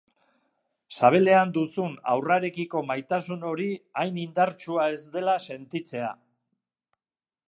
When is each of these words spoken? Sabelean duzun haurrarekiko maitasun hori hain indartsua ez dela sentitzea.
Sabelean 0.99 1.51
duzun 1.57 1.91
haurrarekiko 2.13 2.81
maitasun 2.93 3.45
hori 3.51 3.69
hain 4.05 4.17
indartsua 4.25 4.87
ez 4.95 4.99
dela 5.17 5.37
sentitzea. 5.49 6.09